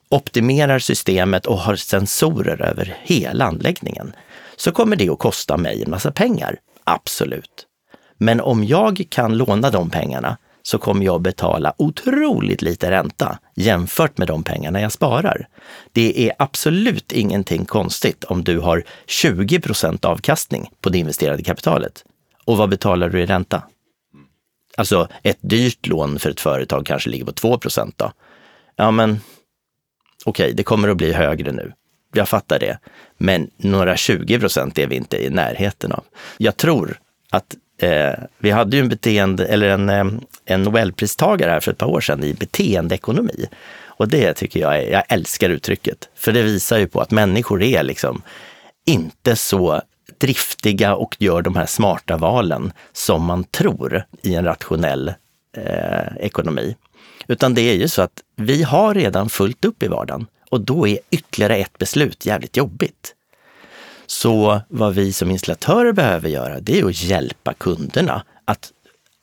[0.08, 4.12] optimerar systemet och har sensorer över hela anläggningen,
[4.56, 6.58] så kommer det att kosta mig en massa pengar.
[6.84, 7.66] Absolut.
[8.18, 14.18] Men om jag kan låna de pengarna så kommer jag betala otroligt lite ränta jämfört
[14.18, 15.48] med de pengarna jag sparar.
[15.92, 22.04] Det är absolut ingenting konstigt om du har 20% avkastning på det investerade kapitalet.
[22.44, 23.62] Och vad betalar du i ränta?
[24.76, 27.58] Alltså ett dyrt lån för ett företag kanske ligger på 2
[27.96, 28.12] då.
[28.76, 29.20] Ja, men
[30.24, 31.72] okej, okay, det kommer att bli högre nu
[32.12, 32.78] jag fattar det.
[33.18, 36.04] Men några 20 procent är vi inte i närheten av.
[36.38, 36.98] Jag tror
[37.30, 40.04] att Eh, vi hade ju en beteende, eller en, eh,
[40.44, 43.46] en Nobelpristagare här för ett par år sedan i beteendeekonomi.
[43.84, 46.08] Och det tycker jag, är, jag älskar uttrycket.
[46.14, 48.22] För det visar ju på att människor är liksom
[48.86, 49.82] inte så
[50.18, 55.12] driftiga och gör de här smarta valen som man tror i en rationell
[55.52, 56.76] eh, ekonomi.
[57.26, 60.88] Utan det är ju så att vi har redan fullt upp i vardagen och då
[60.88, 63.14] är ytterligare ett beslut jävligt jobbigt.
[64.06, 68.72] Så vad vi som installatörer behöver göra, det är att hjälpa kunderna att,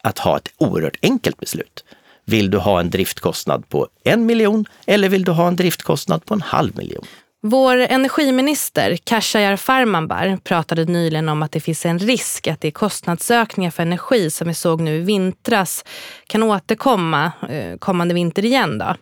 [0.03, 1.85] att ha ett oerhört enkelt beslut.
[2.25, 6.33] Vill du ha en driftkostnad på en miljon eller vill du ha en driftkostnad på
[6.33, 7.05] en halv miljon?
[7.47, 13.71] Vår energiminister Khashayar Farmanbar pratade nyligen om att det finns en risk att de kostnadsökningar
[13.71, 15.86] för energi som vi såg nu i vintras
[16.27, 18.77] kan återkomma eh, kommande vinter igen.
[18.77, 18.95] Då.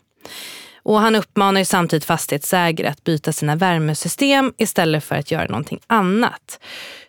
[0.83, 5.79] Och han uppmanar ju samtidigt fastighetsägare att byta sina värmesystem istället för att göra någonting
[5.87, 6.59] annat.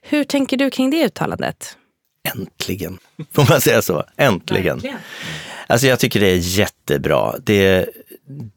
[0.03, 1.77] Hur tänker du kring det uttalandet?
[2.35, 2.99] Äntligen!
[3.33, 4.05] Får man säga så?
[4.17, 4.77] Äntligen!
[4.77, 4.99] Verkligen.
[5.67, 7.35] Alltså jag tycker det är jättebra.
[7.39, 7.89] Det,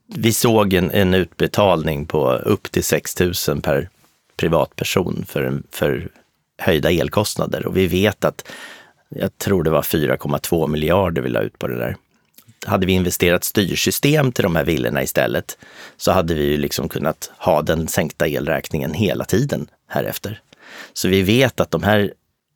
[0.08, 3.90] vi såg en, en utbetalning på upp till 6 000 per
[4.38, 6.10] privatperson för, för
[6.58, 8.52] höjda elkostnader och vi vet att
[9.10, 11.96] jag tror det var 4,2 miljarder vi la ut på det där.
[12.66, 15.58] Hade vi investerat styrsystem till de här villorna istället
[15.98, 20.42] så hade vi ju liksom kunnat ha den sänkta elräkningen hela tiden härefter.
[20.94, 22.14] Så vi vet att de här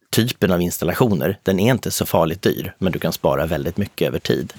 [0.09, 4.07] typen av installationer, den är inte så farligt dyr, men du kan spara väldigt mycket
[4.07, 4.53] över tid.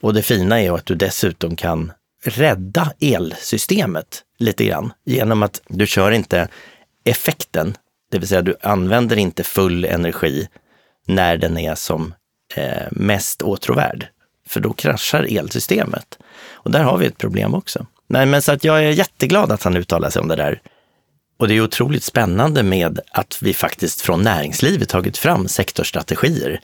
[0.00, 1.92] Och det fina är att du dessutom kan
[2.24, 6.48] rädda elsystemet lite grann genom att du kör inte
[7.04, 7.76] effekten,
[8.10, 10.48] det vill säga du använder inte full energi
[11.06, 12.14] när den är som
[12.54, 14.06] eh, mest åtråvärd.
[14.48, 16.18] För då kraschar elsystemet.
[16.52, 17.86] Och där har vi ett problem också.
[18.08, 20.60] Nej, men så att jag är jätteglad att han uttalar sig om det där.
[21.36, 26.60] Och det är otroligt spännande med att vi faktiskt från näringslivet tagit fram sektorstrategier.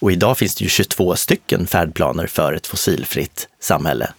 [0.00, 4.12] Och idag finns det ju 22 stycken färdplaner för ett fossilfritt samhälle.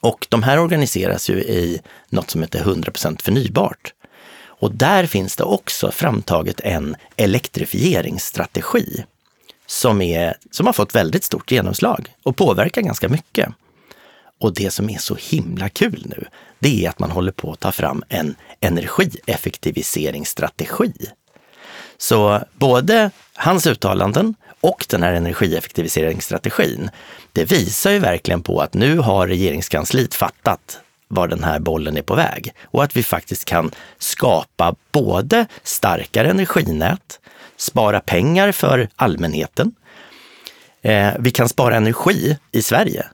[0.00, 3.92] Och de här organiseras ju i något som heter 100% förnybart.
[4.60, 9.04] Och där finns det också framtaget en elektrifieringsstrategi
[9.66, 13.48] som, är, som har fått väldigt stort genomslag och påverkar ganska mycket.
[14.40, 16.26] Och det som är så himla kul nu,
[16.58, 20.92] det är att man håller på att ta fram en energieffektiviseringsstrategi.
[21.98, 26.90] Så både hans uttalanden och den här energieffektiviseringsstrategin,
[27.32, 32.02] det visar ju verkligen på att nu har regeringskansliet fattat var den här bollen är
[32.02, 37.20] på väg och att vi faktiskt kan skapa både starkare energinät,
[37.56, 39.74] spara pengar för allmänheten.
[40.82, 43.06] Eh, vi kan spara energi i Sverige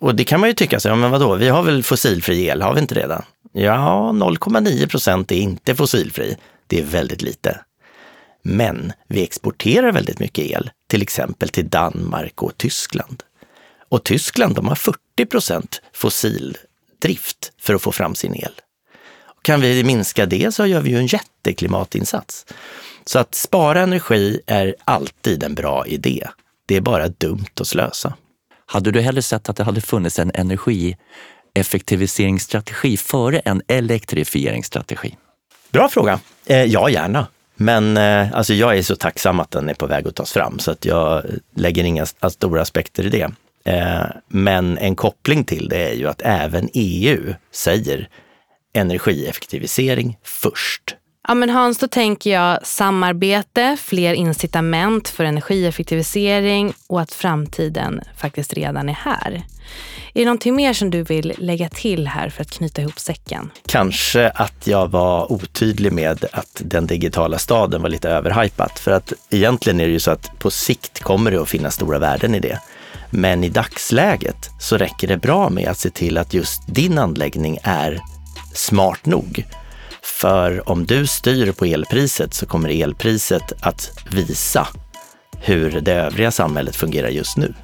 [0.00, 2.62] och det kan man ju tycka, så, ja, men vadå, vi har väl fossilfri el,
[2.62, 3.22] har vi inte redan?
[3.52, 6.36] Ja, 0,9 procent är inte fossilfri.
[6.66, 7.60] Det är väldigt lite.
[8.48, 13.22] Men vi exporterar väldigt mycket el, till exempel till Danmark och Tyskland.
[13.88, 14.98] Och Tyskland, de har 40
[15.30, 18.52] procent fossildrift för att få fram sin el.
[19.42, 22.46] Kan vi minska det så gör vi ju en jätteklimatinsats.
[23.04, 26.28] Så att spara energi är alltid en bra idé.
[26.66, 28.14] Det är bara dumt att slösa.
[28.66, 35.16] Hade du hellre sett att det hade funnits en energieffektiviseringsstrategi före en elektrifieringsstrategi?
[35.70, 36.20] Bra fråga.
[36.46, 37.26] Eh, ja, gärna.
[37.56, 40.58] Men eh, alltså jag är så tacksam att den är på väg att tas fram
[40.58, 41.22] så att jag
[41.54, 43.30] lägger inga alltså stora aspekter i det.
[43.64, 48.08] Eh, men en koppling till det är ju att även EU säger
[48.74, 50.96] energieffektivisering först.
[51.28, 58.52] Ja, men Hans, då tänker jag samarbete, fler incitament för energieffektivisering och att framtiden faktiskt
[58.52, 59.42] redan är här.
[60.16, 63.50] Är det någonting mer som du vill lägga till här för att knyta ihop säcken?
[63.66, 68.78] Kanske att jag var otydlig med att den digitala staden var lite överhypat.
[68.78, 71.98] För att egentligen är det ju så att på sikt kommer det att finnas stora
[71.98, 72.60] värden i det.
[73.10, 77.58] Men i dagsläget så räcker det bra med att se till att just din anläggning
[77.62, 78.00] är
[78.54, 79.44] smart nog
[80.02, 84.68] för om du styr på elpriset så kommer elpriset att visa
[85.40, 87.54] hur det övriga samhället fungerar just nu.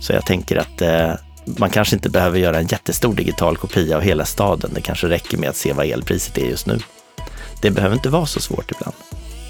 [0.00, 1.14] Så jag tänker att eh,
[1.46, 4.70] man kanske inte behöver göra en jättestor digital kopia av hela staden.
[4.74, 6.78] Det kanske räcker med att se vad elpriset är just nu.
[7.62, 8.96] Det behöver inte vara så svårt ibland.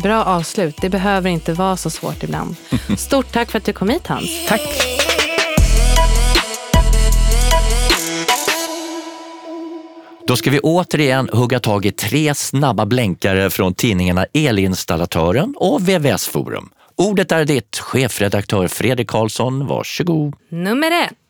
[0.02, 0.76] Bra avslut.
[0.80, 2.56] Det behöver inte vara så svårt ibland.
[2.98, 4.46] Stort tack för att du kom hit Hans.
[4.48, 4.60] Tack!
[10.26, 16.26] Då ska vi återigen hugga tag i tre snabba blänkare från tidningarna Elinstallatören och VVS
[16.26, 16.70] Forum.
[16.96, 19.66] Ordet är ditt, chefredaktör Fredrik Karlsson.
[19.66, 20.34] Varsågod.
[20.48, 21.25] Nummer ett.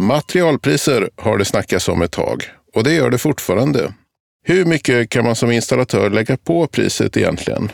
[0.00, 3.94] Materialpriser har det snackats om ett tag och det gör det fortfarande.
[4.46, 7.72] Hur mycket kan man som installatör lägga på priset egentligen?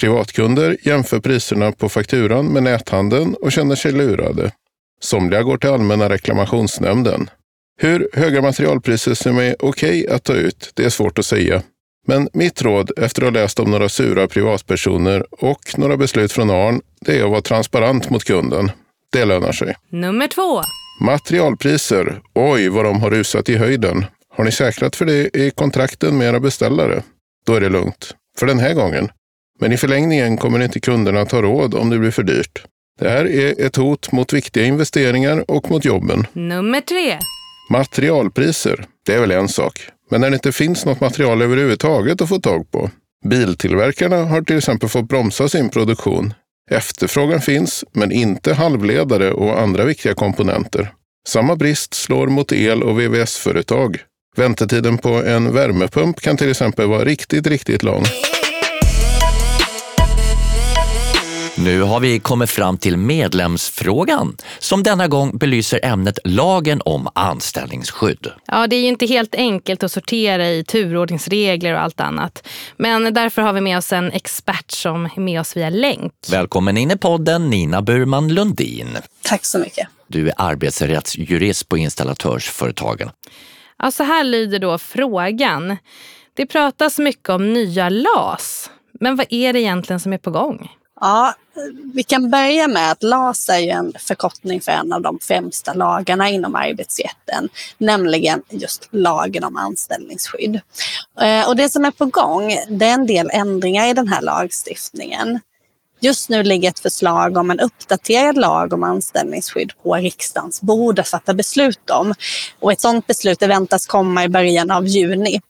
[0.00, 4.52] Privatkunder jämför priserna på fakturan med näthandeln och känner sig lurade.
[5.00, 7.30] Somliga går till Allmänna reklamationsnämnden.
[7.80, 11.62] Hur höga materialpriser som är okej okay att ta ut, det är svårt att säga.
[12.06, 16.50] Men mitt råd efter att ha läst om några sura privatpersoner och några beslut från
[16.50, 18.70] ARN, det är att vara transparent mot kunden.
[19.12, 19.76] Det lönar sig.
[19.90, 20.62] Nummer två.
[21.00, 22.20] Materialpriser.
[22.34, 24.04] Oj, vad de har rusat i höjden.
[24.36, 27.02] Har ni säkrat för det i kontrakten med era beställare?
[27.46, 28.14] Då är det lugnt.
[28.38, 29.08] För den här gången.
[29.60, 32.64] Men i förlängningen kommer inte kunderna ha råd om det blir för dyrt.
[33.00, 36.26] Det här är ett hot mot viktiga investeringar och mot jobben.
[36.32, 37.18] Nummer tre.
[37.70, 38.86] Materialpriser.
[39.06, 39.88] Det är väl en sak.
[40.10, 42.90] Men när det inte finns något material överhuvudtaget att få tag på.
[43.24, 46.34] Biltillverkarna har till exempel fått bromsa sin produktion.
[46.70, 50.92] Efterfrågan finns, men inte halvledare och andra viktiga komponenter.
[51.28, 53.98] Samma brist slår mot el och VVS-företag.
[54.36, 58.02] Väntetiden på en värmepump kan till exempel vara riktigt, riktigt lång.
[61.58, 68.32] Nu har vi kommit fram till medlemsfrågan som denna gång belyser ämnet lagen om anställningsskydd.
[68.46, 72.48] Ja, det är ju inte helt enkelt att sortera i turordningsregler och allt annat.
[72.76, 76.12] Men därför har vi med oss en expert som är med oss via länk.
[76.30, 78.88] Välkommen in i podden Nina Burman Lundin.
[79.22, 79.88] Tack så mycket.
[80.08, 83.10] Du är arbetsrättsjurist på Installatörsföretagen.
[83.78, 85.76] Ja, så här lyder då frågan.
[86.34, 88.70] Det pratas mycket om nya LAS.
[89.00, 90.70] Men vad är det egentligen som är på gång?
[91.00, 91.34] Ja,
[91.94, 95.74] vi kan börja med att LAS är ju en förkortning för en av de främsta
[95.74, 100.60] lagarna inom arbetsrätten, nämligen just lagen om anställningsskydd.
[101.20, 104.22] Eh, och det som är på gång, det är en del ändringar i den här
[104.22, 105.40] lagstiftningen.
[106.00, 111.08] Just nu ligger ett förslag om en uppdaterad lag om anställningsskydd på riksdagens bord att
[111.08, 112.14] fatta beslut om.
[112.60, 115.40] Och ett sådant beslut väntas komma i början av juni.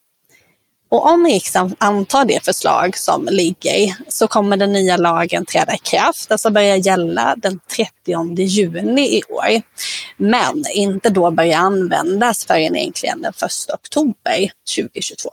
[0.89, 5.75] Och om riksdagen liksom antar det förslag som ligger så kommer den nya lagen träda
[5.75, 9.63] i kraft, alltså börja gälla den 30 juni i år.
[10.17, 13.43] Men inte då börja användas förrän egentligen den 1
[13.75, 15.31] oktober 2022.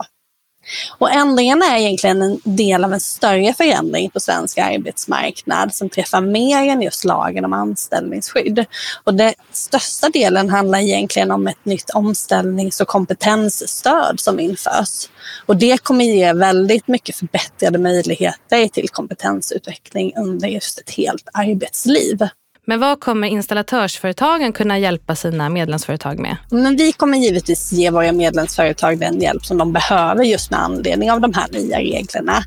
[0.97, 6.21] Och ändringarna är egentligen en del av en större förändring på svensk arbetsmarknad som träffar
[6.21, 8.65] mer än just lagen om anställningsskydd.
[9.04, 15.10] Och den största delen handlar egentligen om ett nytt omställnings och kompetensstöd som införs.
[15.45, 22.28] Och det kommer ge väldigt mycket förbättrade möjligheter till kompetensutveckling under just ett helt arbetsliv.
[22.65, 26.38] Men vad kommer installatörsföretagen kunna hjälpa sina medlemsföretag med?
[26.49, 31.12] Men vi kommer givetvis ge våra medlemsföretag den hjälp som de behöver just med anledning
[31.12, 32.43] av de här nya reglerna.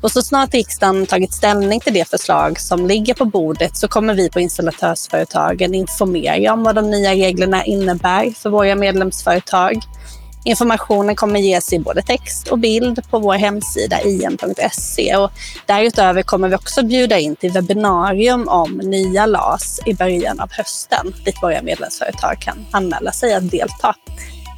[0.00, 4.14] Och så snart riksdagen tagit ställning till det förslag som ligger på bordet så kommer
[4.14, 9.82] vi på installatörsföretagen informera om vad de nya reglerna innebär för våra medlemsföretag
[10.44, 13.98] Informationen kommer ges i både text och bild på vår hemsida.
[15.18, 15.30] Och
[15.66, 21.14] därutöver kommer vi också bjuda in till webbinarium om nya LAS i början av hösten
[21.24, 23.94] dit våra medlemsföretag kan anmäla sig att delta.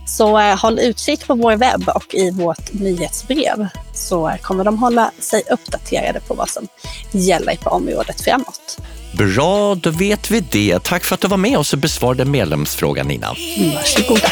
[0.07, 5.11] Så eh, håll utkik på vår webb och i vårt nyhetsbrev så kommer de hålla
[5.19, 6.69] sig uppdaterade på vad som
[7.13, 8.79] gäller på området framåt.
[9.19, 10.85] Bra, då vet vi det.
[10.85, 13.29] Tack för att du var med oss och besvarade medlemsfrågan Nina.
[13.75, 14.29] Varsågoda.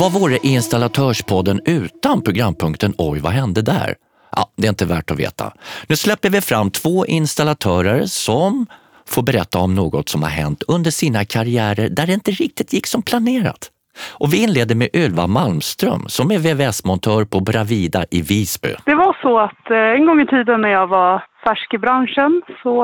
[0.00, 3.94] Vad vore Installatörspodden utan programpunkten Oj, vad hände där?
[4.36, 5.52] Ja, det är inte värt att veta.
[5.88, 8.66] Nu släpper vi fram två installatörer som
[9.08, 12.86] får berätta om något som har hänt under sina karriärer där det inte riktigt gick
[12.86, 13.70] som planerat.
[14.20, 18.74] Och vi inleder med Ylva Malmström som är VVS-montör på Bravida i Visby.
[18.84, 22.42] Det var så att eh, en gång i tiden när jag var färsk i branschen
[22.62, 22.74] så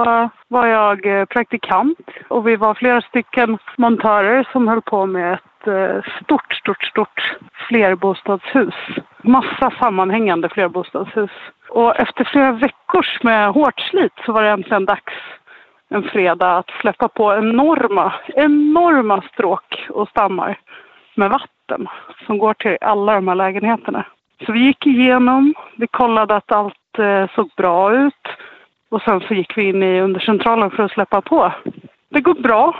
[0.49, 5.41] var jag eh, praktikant och vi var flera stycken montörer som höll på med ett
[5.67, 7.37] Eh, stort, stort, stort
[7.69, 8.75] flerbostadshus.
[9.23, 11.31] Massa sammanhängande flerbostadshus.
[11.69, 15.15] Och efter flera veckors med hårt slit så var det äntligen dags
[15.89, 20.59] en fredag att släppa på enorma, enorma stråk och stammar
[21.15, 21.89] med vatten
[22.27, 24.05] som går till alla de här lägenheterna.
[24.47, 28.29] Så vi gick igenom, vi kollade att allt eh, såg bra ut
[28.91, 31.53] och sen så gick vi in i undercentralen för att släppa på.
[32.09, 32.75] Det går bra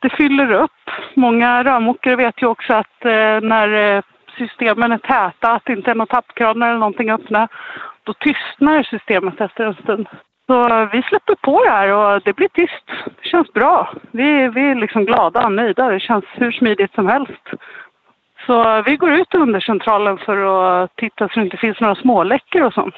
[0.00, 0.90] det fyller upp.
[1.14, 4.02] Många rörmokare vet ju också att eh, när eh,
[4.38, 7.48] systemen är täta, att det inte är några tappkranar eller någonting öppna,
[8.04, 10.06] då tystnar systemet efter en stund.
[10.46, 12.84] Så vi släpper på det här och det blir tyst.
[13.22, 13.92] Det känns bra.
[14.10, 15.88] Vi, vi är liksom glada och nöjda.
[15.88, 17.42] Det känns hur smidigt som helst.
[18.46, 20.36] Så vi går ut under centralen för
[20.82, 22.94] att titta så det inte finns några småläckor och sånt.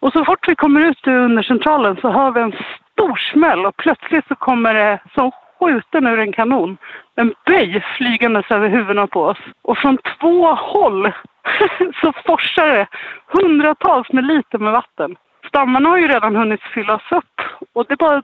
[0.00, 2.56] Och så fort vi kommer ut ur undercentralen så hör vi en
[2.92, 6.76] stor smäll och plötsligt så kommer det som skjuten ur en kanon.
[7.16, 9.38] En böj flygandes över huvudena på oss.
[9.62, 11.12] Och från två håll
[12.00, 12.86] så forsar det
[13.26, 15.16] hundratals med liter med vatten.
[15.48, 17.40] Stammarna har ju redan hunnit fyllas upp
[17.74, 18.22] och det bara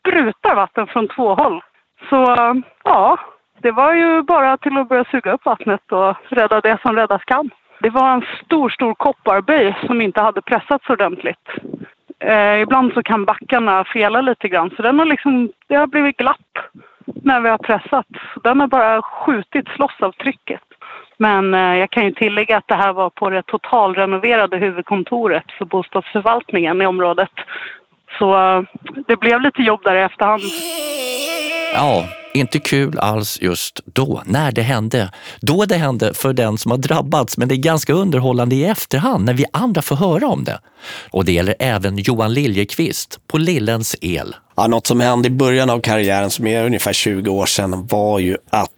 [0.00, 1.60] sprutar vatten från två håll.
[2.08, 2.36] Så
[2.84, 3.18] ja,
[3.62, 7.24] det var ju bara till att börja suga upp vattnet och rädda det som räddas
[7.24, 7.50] kan.
[7.80, 11.48] Det var en stor, stor kopparböj som inte hade pressats ordentligt.
[12.26, 16.16] Eh, ibland så kan backarna fela lite grann så den har liksom, det har blivit
[16.16, 16.58] glapp
[17.04, 18.06] när vi har pressat.
[18.42, 20.60] Den har bara skjutits loss av trycket.
[21.16, 25.64] Men eh, jag kan ju tillägga att det här var på det totalrenoverade huvudkontoret för
[25.64, 27.30] bostadsförvaltningen i området.
[28.18, 28.62] Så eh,
[29.06, 30.42] det blev lite jobb där i efterhand.
[31.74, 32.04] Ja,
[32.34, 35.10] inte kul alls just då, när det hände.
[35.40, 39.24] Då det hände för den som har drabbats, men det är ganska underhållande i efterhand
[39.24, 40.60] när vi andra får höra om det.
[41.10, 44.34] Och det gäller även Johan Liljekvist på Lillens El.
[44.56, 48.18] Ja, något som hände i början av karriären, som är ungefär 20 år sedan, var
[48.18, 48.70] ju att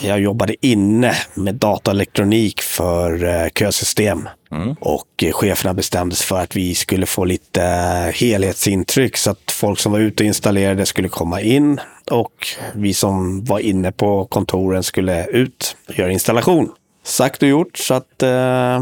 [0.00, 4.28] jag jobbade inne med dataelektronik för eh, kösystem.
[4.50, 4.76] Mm.
[4.80, 9.50] Och eh, cheferna bestämde sig för att vi skulle få lite eh, helhetsintryck så att
[9.50, 11.80] folk som var ute och installerade skulle komma in
[12.10, 16.72] och vi som var inne på kontoren skulle ut och göra installation.
[17.04, 18.80] Sagt och gjort så att eh,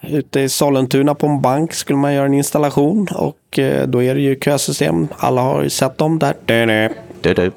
[0.00, 4.14] ute i Sollentuna på en bank skulle man göra en installation och eh, då är
[4.14, 5.08] det ju kösystem.
[5.18, 6.34] Alla har ju sett dem där.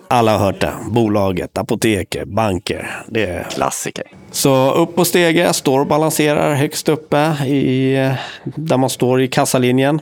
[0.07, 0.73] Alla har hört det.
[0.91, 3.03] Bolaget, apoteket, banker.
[3.07, 4.03] Det är klassiker.
[4.31, 7.17] Så upp på stege, står och balanserar högst uppe
[7.47, 7.93] i,
[8.43, 10.01] där man står i kassalinjen.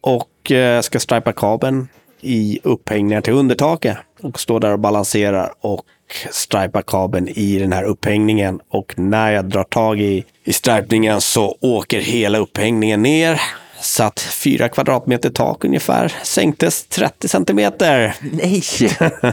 [0.00, 1.88] Och eh, ska stripa kabeln
[2.20, 3.96] i upphängningar till undertaket.
[4.22, 5.84] Och står där och balanserar och
[6.30, 8.60] stripa kabeln i den här upphängningen.
[8.68, 13.40] Och när jag drar tag i, i stripningen så åker hela upphängningen ner
[13.80, 18.16] satt fyra kvadratmeter tak ungefär, sänktes 30 centimeter.
[18.20, 18.62] Nej!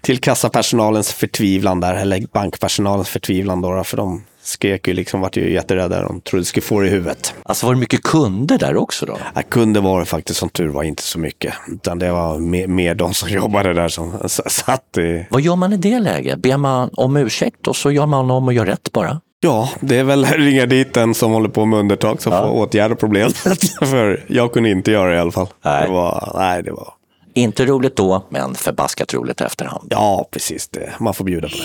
[0.00, 5.52] till kassapersonalens förtvivlan där, eller bankpersonalens förtvivlan då, för de skrek ju liksom, vart ju
[5.52, 6.02] jätterädda.
[6.02, 7.34] De trodde de skulle få det i huvudet.
[7.42, 9.18] Alltså var det mycket kunder där också då?
[9.34, 11.54] Ja, kunder var det faktiskt som tur var inte så mycket.
[11.68, 15.26] Utan det var mer, mer de som jobbade där som satt i...
[15.30, 16.38] Vad gör man i det läget?
[16.38, 19.20] Ber man om ursäkt och så gör man om och gör rätt bara?
[19.40, 22.42] Ja, det är väl ringa dit den som håller på med undertag som ja.
[22.42, 23.36] får åtgärda problemet.
[23.80, 25.48] För jag kunde inte göra det i alla fall.
[25.64, 25.86] Nej.
[25.86, 26.92] Det var, nej, det var...
[27.34, 29.88] Inte roligt då, men förbaskat roligt efterhand.
[29.90, 30.68] Ja, precis.
[30.68, 30.92] Det.
[30.98, 31.62] Man får bjuda på det.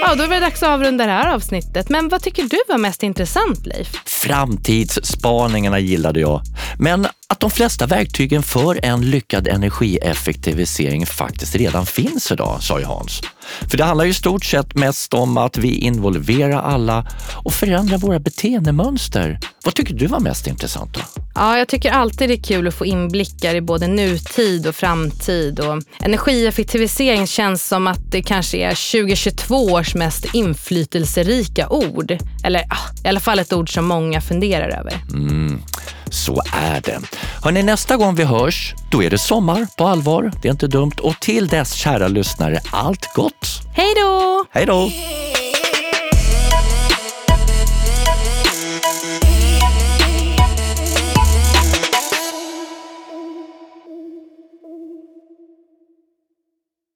[0.00, 1.88] Ja, då är det dags att avrunda det här avsnittet.
[1.88, 3.88] Men vad tycker du var mest intressant, Leif?
[4.06, 6.40] Framtidsspaningarna gillade jag.
[6.78, 12.84] Men att de flesta verktygen för en lyckad energieffektivisering faktiskt redan finns idag, sa ju
[12.84, 13.20] Hans.
[13.70, 17.06] För det handlar ju stort sett mest om att vi involverar alla
[17.44, 19.38] och förändrar våra beteendemönster.
[19.64, 21.00] Vad tycker du var mest intressant då?
[21.34, 25.60] Ja, jag tycker alltid det är kul att få inblickar i både nutid och framtid.
[25.60, 32.18] Och energieffektivisering känns som att det kanske är 2022 års mest inflytelserika ord.
[32.46, 34.92] Eller ja, i alla fall ett ord som många funderar över.
[35.12, 35.62] Mm,
[36.10, 37.00] så är det.
[37.42, 40.32] Hörrni, nästa gång vi hörs, då är det sommar på allvar.
[40.42, 40.92] Det är inte dumt.
[41.02, 43.62] Och till dess, kära lyssnare, allt gott!
[43.74, 44.44] Hej då!
[44.50, 44.90] Hej då!